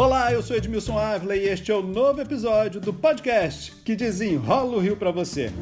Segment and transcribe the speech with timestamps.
[0.00, 4.78] Olá, eu sou Edmilson Ávila e este é o novo episódio do podcast que desenrola
[4.78, 5.52] o Rio para você.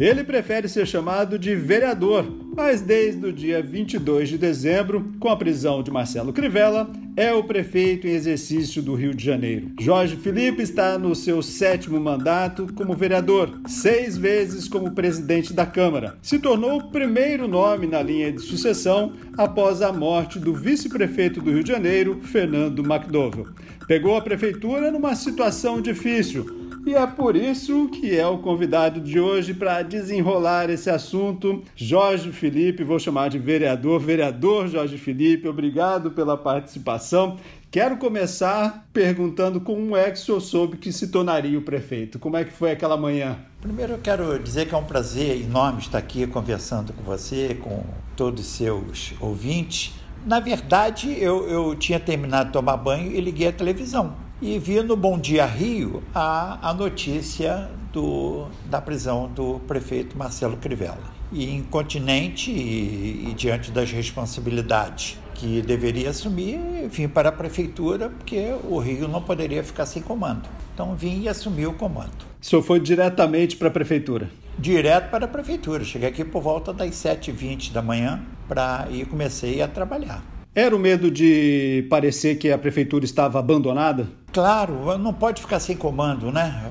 [0.00, 2.26] Ele prefere ser chamado de vereador,
[2.56, 7.44] mas desde o dia 22 de dezembro, com a prisão de Marcelo Crivella, é o
[7.44, 9.70] prefeito em exercício do Rio de Janeiro.
[9.78, 16.16] Jorge Felipe está no seu sétimo mandato como vereador, seis vezes como presidente da Câmara.
[16.22, 21.50] Se tornou o primeiro nome na linha de sucessão após a morte do vice-prefeito do
[21.50, 23.48] Rio de Janeiro, Fernando McDowell.
[23.86, 29.20] Pegou a prefeitura numa situação difícil e é por isso que é o convidado de
[29.20, 34.00] hoje para desenrolar esse assunto, Jorge Felipe, vou chamar de vereador.
[34.00, 37.36] Vereador Jorge Felipe, obrigado pela participação.
[37.70, 42.18] Quero começar perguntando como é que o senhor soube que se tornaria o prefeito.
[42.18, 43.38] Como é que foi aquela manhã?
[43.60, 47.84] Primeiro eu quero dizer que é um prazer enorme estar aqui conversando com você, com
[48.16, 49.94] todos os seus ouvintes.
[50.26, 54.82] Na verdade, eu, eu tinha terminado de tomar banho e liguei a televisão e vi
[54.82, 61.12] no Bom Dia Rio a, a notícia do, da prisão do prefeito Marcelo Crivella.
[61.30, 66.58] E incontinente e, e diante das responsabilidades que deveria assumir,
[66.90, 70.48] vim para a prefeitura, porque o Rio não poderia ficar sem comando.
[70.74, 72.10] Então vim e assumi o comando.
[72.40, 74.28] O senhor foi diretamente para a prefeitura?
[74.58, 75.84] Direto para a prefeitura.
[75.84, 80.41] Cheguei aqui por volta das 7h20 da manhã para e comecei a trabalhar.
[80.54, 84.06] Era o medo de parecer que a prefeitura estava abandonada?
[84.30, 86.70] Claro, não pode ficar sem comando, né?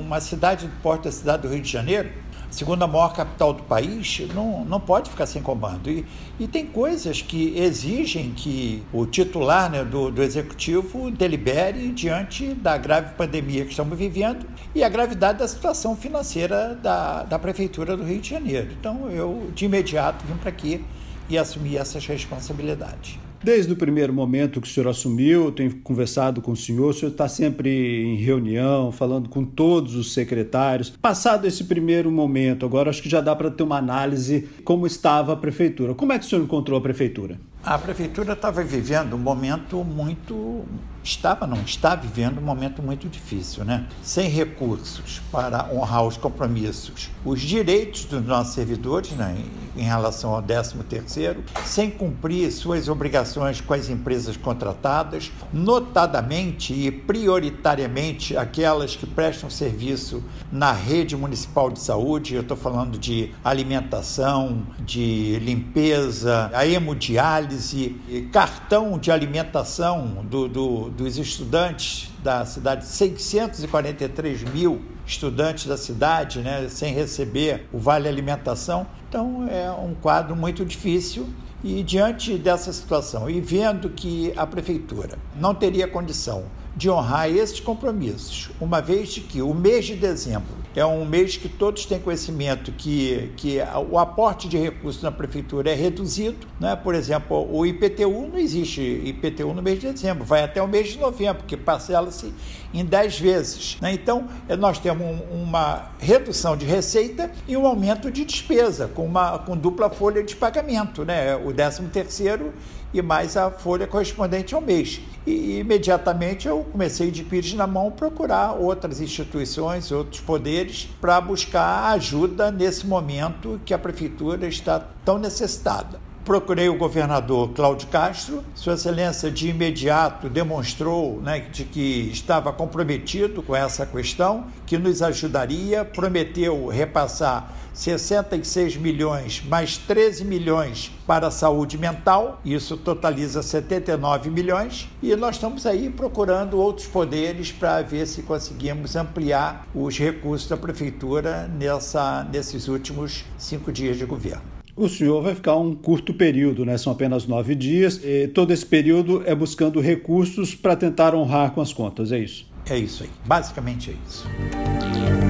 [0.00, 2.08] Uma cidade do porte da cidade do Rio de Janeiro,
[2.52, 5.90] segunda maior capital do país, não, não pode ficar sem comando.
[5.90, 6.06] E,
[6.38, 12.78] e tem coisas que exigem que o titular né, do, do executivo delibere diante da
[12.78, 18.04] grave pandemia que estamos vivendo e a gravidade da situação financeira da, da prefeitura do
[18.04, 18.68] Rio de Janeiro.
[18.78, 20.84] Então, eu de imediato vim para aqui
[21.28, 23.18] e assumir essas responsabilidades.
[23.42, 26.92] Desde o primeiro momento que o senhor assumiu, eu tenho conversado com o senhor, o
[26.92, 30.90] senhor está sempre em reunião, falando com todos os secretários.
[30.90, 35.32] Passado esse primeiro momento, agora acho que já dá para ter uma análise como estava
[35.32, 35.94] a prefeitura.
[35.94, 37.38] Como é que o senhor encontrou a prefeitura?
[37.62, 40.64] A prefeitura estava vivendo um momento muito
[41.06, 43.86] estava, não está vivendo um momento muito difícil, né?
[44.02, 49.36] Sem recursos para honrar os compromissos, os direitos dos nossos servidores, né,
[49.76, 56.90] em relação ao 13 terceiro, sem cumprir suas obrigações com as empresas contratadas, notadamente e
[56.90, 64.66] prioritariamente aquelas que prestam serviço na rede municipal de saúde, eu estou falando de alimentação,
[64.80, 67.96] de limpeza, a hemodiálise,
[68.32, 76.68] cartão de alimentação do, do dos estudantes da cidade, 643 mil estudantes da cidade, né,
[76.68, 78.86] sem receber o vale alimentação.
[79.08, 81.28] Então é um quadro muito difícil
[81.62, 86.44] e diante dessa situação e vendo que a prefeitura não teria condição
[86.76, 91.48] de honrar esses compromissos, uma vez que o mês de dezembro é um mês que
[91.48, 93.58] todos têm conhecimento que, que
[93.90, 96.46] o aporte de recursos na prefeitura é reduzido.
[96.60, 96.76] Né?
[96.76, 100.88] Por exemplo, o IPTU não existe IPTU no mês de dezembro, vai até o mês
[100.88, 102.30] de novembro, que parcela-se
[102.74, 103.78] em 10 vezes.
[103.80, 103.94] Né?
[103.94, 109.38] Então, é, nós temos uma redução de receita e um aumento de despesa, com, uma,
[109.38, 111.34] com dupla folha de pagamento, né?
[111.36, 112.52] o 13 terceiro
[112.92, 115.00] e mais a folha correspondente ao mês.
[115.26, 121.90] E imediatamente eu comecei de pires na mão procurar outras instituições, outros poderes para buscar
[121.94, 126.05] ajuda nesse momento que a prefeitura está tão necessitada.
[126.26, 128.42] Procurei o governador Cláudio Castro.
[128.52, 135.02] Sua Excelência de imediato demonstrou né, de que estava comprometido com essa questão, que nos
[135.02, 144.28] ajudaria, prometeu repassar 66 milhões mais 13 milhões para a saúde mental, isso totaliza 79
[144.28, 150.48] milhões, e nós estamos aí procurando outros poderes para ver se conseguimos ampliar os recursos
[150.48, 154.55] da prefeitura nessa, nesses últimos cinco dias de governo.
[154.76, 156.76] O senhor vai ficar um curto período, né?
[156.76, 157.98] São apenas nove dias.
[158.04, 162.46] E todo esse período é buscando recursos para tentar honrar com as contas, é isso?
[162.68, 163.10] É isso aí.
[163.24, 165.25] Basicamente é isso.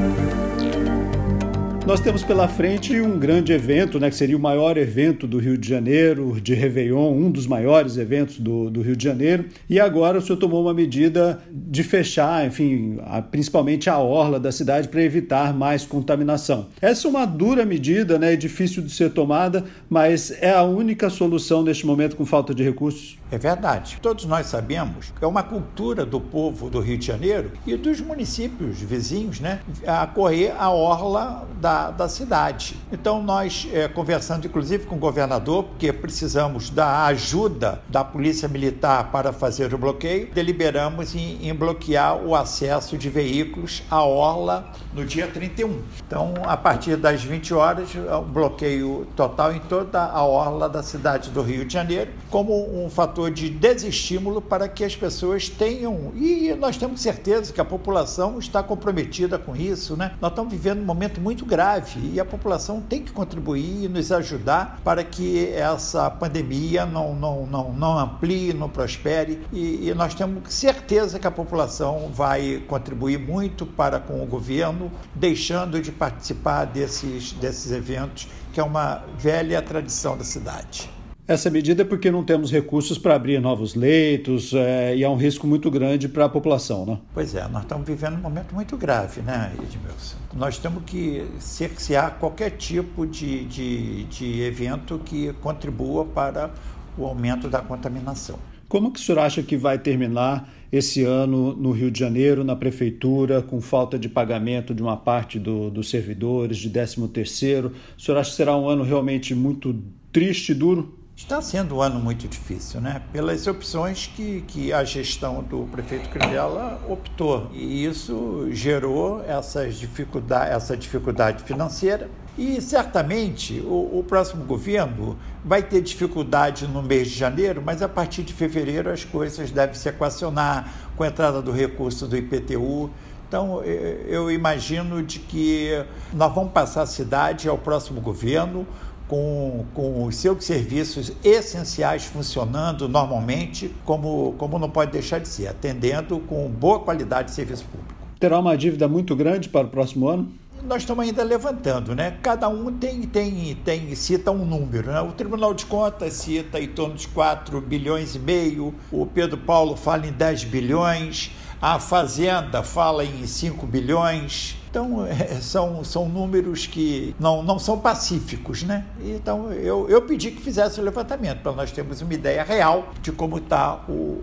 [1.86, 5.56] Nós temos pela frente um grande evento, né, que seria o maior evento do Rio
[5.56, 9.44] de Janeiro, de Réveillon, um dos maiores eventos do, do Rio de Janeiro.
[9.70, 14.50] E agora o senhor tomou uma medida de fechar, enfim, a, principalmente a orla da
[14.50, 16.66] cidade para evitar mais contaminação.
[16.82, 21.08] Essa é uma dura medida, né, é difícil de ser tomada, mas é a única
[21.08, 23.16] solução neste momento com falta de recursos.
[23.30, 23.98] É verdade.
[24.02, 28.00] Todos nós sabemos que é uma cultura do povo do Rio de Janeiro e dos
[28.00, 32.76] municípios vizinhos, né, a correr a orla da da, da cidade.
[32.90, 39.10] Então, nós, é, conversando inclusive com o governador, porque precisamos da ajuda da Polícia Militar
[39.10, 45.04] para fazer o bloqueio, deliberamos em, em bloquear o acesso de veículos à Orla no
[45.04, 45.82] dia 31.
[46.06, 51.30] Então, a partir das 20 horas, o bloqueio total em toda a Orla da cidade
[51.30, 56.54] do Rio de Janeiro, como um fator de desestímulo para que as pessoas tenham, e
[56.58, 60.12] nós temos certeza que a população está comprometida com isso, né?
[60.20, 61.65] Nós estamos vivendo um momento muito grave
[62.12, 67.46] e a população tem que contribuir e nos ajudar para que essa pandemia não, não,
[67.46, 73.18] não, não amplie, não prospere e, e nós temos certeza que a população vai contribuir
[73.18, 79.60] muito para com o governo, deixando de participar desses, desses eventos, que é uma velha
[79.60, 80.95] tradição da cidade.
[81.28, 85.16] Essa medida é porque não temos recursos para abrir novos leitos é, e há um
[85.16, 86.98] risco muito grande para a população, né?
[87.12, 90.16] Pois é, nós estamos vivendo um momento muito grave, né, Edmilson?
[90.36, 96.52] Nós temos que cercear qualquer tipo de, de, de evento que contribua para
[96.96, 98.38] o aumento da contaminação.
[98.68, 102.54] Como que o senhor acha que vai terminar esse ano no Rio de Janeiro, na
[102.54, 107.72] prefeitura, com falta de pagamento de uma parte do, dos servidores, de 13 terceiro?
[107.98, 109.74] O senhor acha que será um ano realmente muito
[110.12, 111.05] triste e duro?
[111.16, 113.00] Está sendo um ano muito difícil, né?
[113.10, 117.48] Pelas opções que, que a gestão do prefeito Crivella optou.
[117.54, 122.10] E isso gerou essas dificuldade, essa dificuldade financeira.
[122.36, 127.88] E certamente o, o, próximo governo vai ter dificuldade no mês de janeiro, mas a
[127.88, 132.90] partir de fevereiro as coisas devem se equacionar com a entrada do recurso do IPTU.
[133.26, 138.66] Então, eu imagino de que nós vamos passar a cidade ao próximo governo
[139.08, 145.48] com, com os seus serviços essenciais funcionando normalmente, como, como não pode deixar de ser,
[145.48, 147.94] atendendo com boa qualidade de serviço público.
[148.18, 150.32] Terá uma dívida muito grande para o próximo ano?
[150.64, 152.16] Nós estamos ainda levantando, né?
[152.22, 155.00] Cada um tem, tem, tem cita um número, né?
[155.00, 159.76] O Tribunal de Contas cita em torno de 4 bilhões e meio, o Pedro Paulo
[159.76, 161.30] fala em 10 bilhões,
[161.60, 164.56] a Fazenda fala em 5 bilhões.
[164.76, 168.84] Então, é, são, são números que não, não são pacíficos, né?
[169.02, 173.10] Então, eu, eu pedi que fizesse o levantamento, para nós termos uma ideia real de
[173.10, 173.80] como está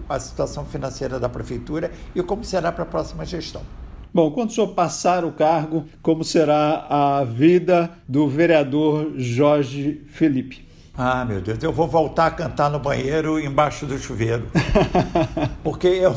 [0.08, 3.64] a situação financeira da Prefeitura e como será para a próxima gestão.
[4.14, 10.64] Bom, quando o senhor passar o cargo, como será a vida do vereador Jorge Felipe?
[10.96, 14.48] Ah, meu Deus, eu vou voltar a cantar no banheiro embaixo do chuveiro.
[15.64, 16.14] Porque eu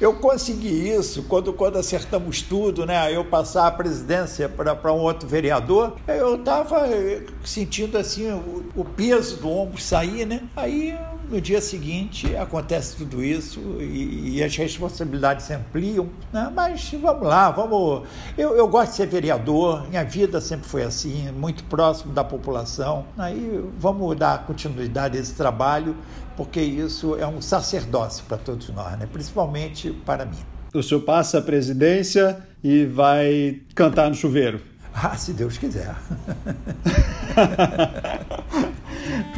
[0.00, 3.14] eu consegui isso quando, quando acertamos tudo, né?
[3.14, 6.86] Eu passar a presidência para um outro vereador, eu estava
[7.44, 10.42] sentindo assim o, o, peso do ombro sair, né?
[10.56, 10.96] Aí
[11.30, 16.50] no dia seguinte acontece tudo isso e, e as responsabilidades se ampliam, né?
[16.54, 18.06] Mas vamos lá, vamos.
[18.36, 23.06] Eu, eu gosto de ser vereador, minha vida sempre foi assim, muito próximo da população.
[23.16, 25.96] Aí vamos dar continuidade a esse trabalho
[26.36, 29.08] porque isso é um sacerdócio para todos nós, né?
[29.12, 30.38] principalmente para mim.
[30.72, 34.60] O senhor passa a presidência e vai cantar no chuveiro.
[34.94, 35.94] Ah, se Deus quiser.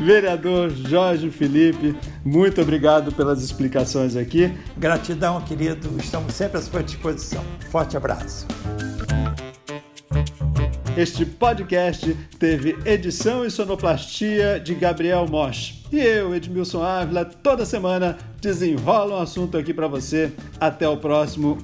[0.00, 1.94] Vereador Jorge Felipe,
[2.24, 4.50] muito obrigado pelas explicações aqui.
[4.76, 5.88] Gratidão, querido.
[5.98, 7.44] Estamos sempre à sua disposição.
[7.70, 8.46] Forte abraço.
[10.96, 15.84] Este podcast teve edição e sonoplastia de Gabriel Mosch.
[15.92, 20.32] E eu, Edmilson Ávila, toda semana desenrola um assunto aqui para você.
[20.58, 21.58] Até o próximo.